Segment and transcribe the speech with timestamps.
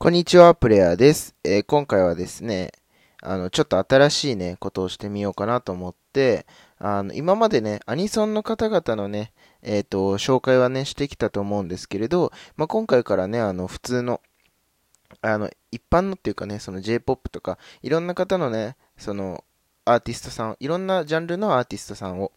[0.00, 1.34] こんにちは、プレイヤーです。
[1.42, 2.70] えー、今回はですね、
[3.20, 6.46] あの、ちょっと新しいね、ことをしてみようかなと思って、
[6.78, 14.20] あの、今までね、アニソンの方々のね、えっ、ー、と、紹介はね、してきたと思うんですけれど、まあ、今回からね、あの、普通の、
[15.20, 19.42] あの、一般のっていうかね、その J-POP とか、いろんな方のね、その、
[19.84, 22.30] アーティストさん、いろんなジャンルのアーティストさんを、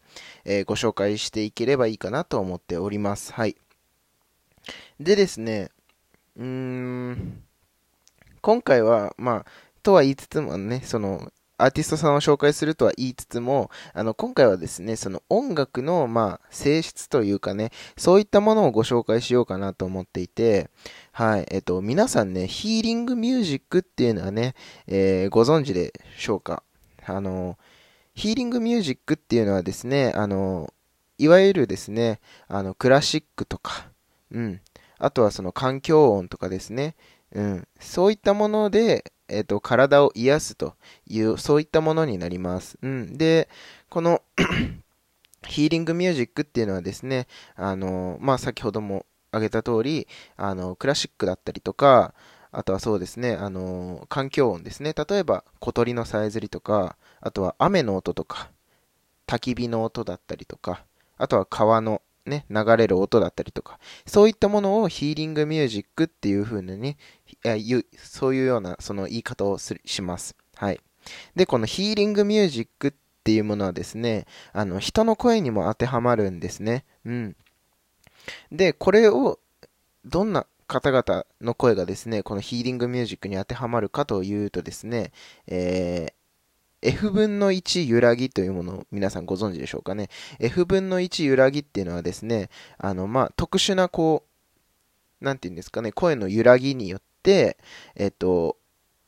[0.44, 3.32] えー、ご紹介していければいいかなと思っております。
[3.32, 3.54] はい。
[4.98, 5.70] でですね、
[6.36, 7.21] うーん、
[8.42, 9.46] 今回は、まあ、
[9.84, 20.70] とは言いつつもね、その、アーティストさんを紹介するとは言いつつも、あの、今回はですね、その音楽の、まあ、性質というかね、そういったものをご紹介しようかなと思っていて、
[21.12, 24.56] はい、えっと、皆さんね、ヒーリングミュージックっていうのはね、
[24.88, 26.64] えー、ご存知でしょうか？
[27.06, 27.56] あの、
[28.14, 30.74] ヒーリングミュージックっていうのはですね、あの、
[31.16, 33.86] いわゆるですね、あの、クラシックとか、
[34.32, 34.60] うん、
[34.98, 36.96] あとはその環境音とかですね、
[37.34, 42.78] うん、そういったもので、え、ー、と、体を癒すという、そういったものになります。
[42.82, 43.48] うん、で、
[43.88, 44.22] この
[45.46, 52.14] ヒーリングミュージックっていうのはですね、あの、まあ、先ほども挙げた通り、あの、クラシックだったりとか、
[52.52, 54.92] あとはそうですね、あの、環境音ですね。
[54.92, 58.50] 例えば、小鳥のさえずりとか、あとは雨の音とか、
[59.26, 60.84] 焚き火の音だったりとか、
[61.16, 66.96] あとは川のね、流れる音だったりとか、そういったものをヒーリングミュージックっていう風にね、
[67.96, 70.36] そういうようなその言い方をします。
[70.56, 70.80] はい。
[71.34, 72.92] で、このヒーリングミュージックっ
[73.24, 76.84] ていうものはですね、あの、人の声にも当てはまるんですね。
[77.04, 77.36] うん。
[78.52, 79.38] で、これを、
[80.04, 85.12] どんな方々の声がですね、このヒーリングミュージックに当てはまるかというとですね、
[85.46, 86.21] えー
[86.82, 90.08] F 分の1揺らぎというものを皆さんご存知でしょうかね。
[90.40, 94.24] F 分の1揺らぎっていうのはですね、あの、ま、特殊なこ
[95.20, 97.56] う、なんて言うんですかね、声の揺らぎによって、
[97.94, 98.56] えっと、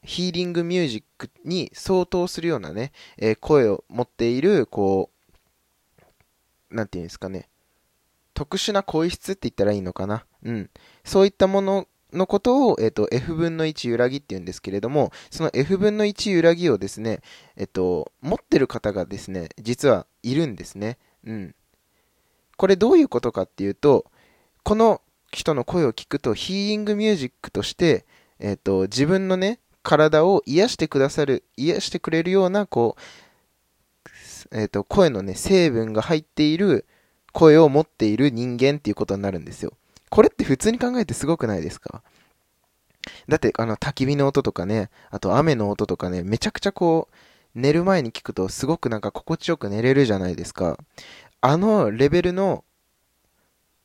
[0.05, 5.11] ヒーリングミュージックに相当するようなね、えー、声を持っている、こ
[6.71, 7.49] う、なんて言うんですかね、
[8.35, 10.25] 特殊な声質って言ったらいいのかな。
[10.45, 10.71] うん。
[11.05, 17.21] そういったもののことを、えっ、と、F 分の1揺らぎって言うんですけれども、その F 分の1揺らぎをですね、
[17.57, 20.99] えっ、と、持ってる方がですね、実はいるんですね。
[21.25, 21.55] うん。
[22.57, 24.07] これどういうことかっていうと、
[24.63, 28.07] この人の声を聞くとヒーリングミュージックとして、
[28.39, 32.97] えっ、と、自分のね、体を癒してくださる、癒してくれるような、こ
[34.53, 36.87] う、えっ、と、声のね、成分が入っている
[37.33, 39.73] 声を持っている人間っていうことになるんですよ。
[40.15, 42.05] これって普通に考えてすごくないですか？
[43.29, 50.79] だって、あの、焚き火の音とかね、あと雨の音とかね、めちゃくちゃこう、寝る前に聞くとすごくなんか心地よく寝れるじゃないですか。
[51.41, 52.63] あのレベルの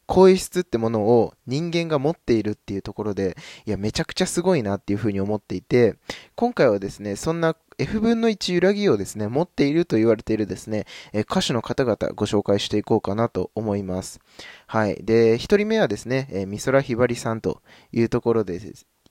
[0.09, 3.38] 声質ってものを人間が持っているっていうところで、
[3.68, 5.97] いや、めちゃくちゃすごいなっていうふうに思っていて、
[6.36, 14.19] 今回はですね、そんな F 分の1揺らぎをですね、持っていると言われているですね、え歌手の方々ご紹介していこうかなと思います。
[14.66, 14.96] はい。
[15.03, 17.62] で、一人目はですね、え美空ひばりさんと
[17.92, 18.59] いうところで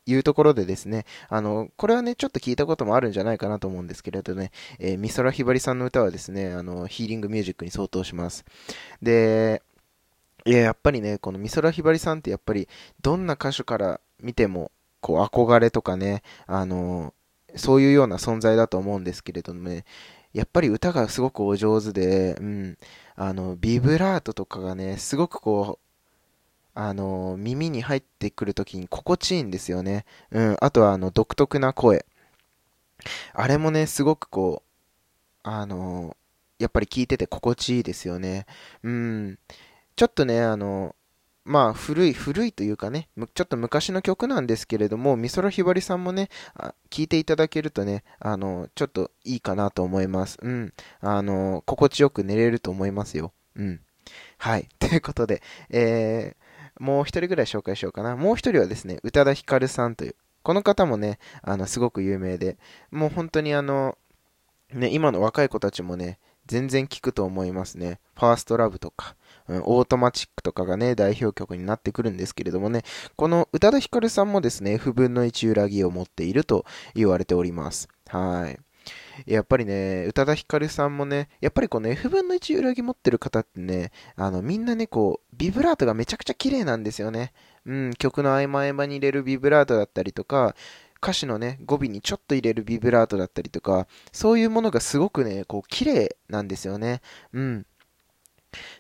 [0.05, 8.45] いうところでですね、あの、これはね、ちょっと聞いたこともあるんじゃないかなと思うんですけれどね、えー、美空ひばりさんの歌はですね、あの、ヒーリングミュージックに相当します。
[9.03, 9.63] で、
[10.49, 12.69] いや、やっぱりね、この美空ひばりさんってやっぱり、
[13.03, 14.73] どんな歌手から見ても、
[15.03, 17.13] こう、憧れとかね、あの、
[17.55, 19.85] そういうような存在だと思うんですけれどもね、
[20.33, 22.79] やっぱり歌がすごくお上手で、うん、
[23.15, 25.85] あの、ビブラートとかがね、すごくこう、
[26.75, 30.07] あの、耳に入ってくるときに心地いいんですよね。
[30.31, 32.07] うん、あとはあの、独特な声。
[33.35, 34.69] あれもね、すごくこう、
[35.43, 36.17] あの、
[36.59, 38.47] やっぱり聞いてて心地いいですよね。
[38.83, 39.39] うん。
[39.99, 40.95] ちょっとね、あの、
[41.45, 46.29] まあ、古い、古いというかね、ちょっと昔の曲なんですけれども、美空ひばりさんもね、
[46.89, 50.39] 聴いていただけるとね、あの、ちょっといいかなと思います。
[50.41, 50.73] うん。
[51.01, 53.33] あの、心地よく寝れると思いますよ。
[53.57, 53.81] うん。
[54.37, 54.69] はい。
[54.79, 58.15] ということで、えー、もう一人ぐらい紹介しようかな。
[58.15, 60.15] もう一人はですね、宇多田ヒカルさんという、
[60.45, 62.57] この方もね、あの、すごく有名で、
[62.93, 63.99] もう本当にあの、
[64.73, 67.99] ね、今の若い子たちもね、全然聞くと思いますね。
[68.15, 69.17] ファーストラブとか、
[69.49, 72.83] うん、オートマチックとかがね、代表曲になってくるんですけれどもね、
[73.17, 76.65] この宇多田ヒカルさんもですね、F 分の1揺らぎを持っていると
[76.95, 77.89] 言われております。
[78.07, 78.59] はい。
[79.27, 87.33] やっぱりね、宇多田ヒカルさんもね、やっぱりこの F 分の1揺らぎ持ってる方ってね、あの、みんなね、こう、ビブラートがめちゃくちゃ綺麗なんですよね。
[87.67, 90.55] うん、曲の合間合間に入れるビブラートだったりとか、
[91.03, 97.01] 歌詞のね、語尾にちょっと入れるビブラートだったりとか、そういうものがすごくね、こう、綺麗なんですよね。
[97.33, 97.67] うん。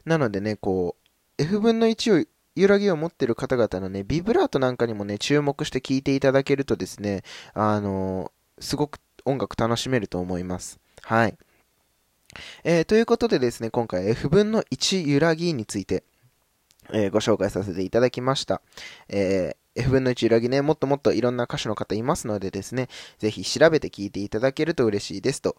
[0.04, 0.96] なのでね、こ
[1.38, 2.26] う、F 分の1を
[2.56, 7.22] 揺らぎを持ってる方々のね、ビブラートなんかにもね、注目して聴いていただけるとですね、
[7.54, 10.80] あのー、すごく音楽楽しめると思います。
[11.02, 11.36] はい。
[12.64, 16.02] えー、ということでですね、今回 F 分の1揺らぎについて、
[16.92, 18.60] えー、ご紹介させていただきました。
[19.08, 22.88] えー、F 分の1揺らぎね、もっともっといろんな歌手の方いますのでですね、
[23.19, 25.40] ぜひ調べて聴いていただけると嬉しいです。
[25.40, 25.56] と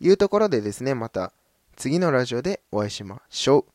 [0.00, 1.32] いうところでですね、また
[1.76, 3.73] 次のラジオでお会いしましょう。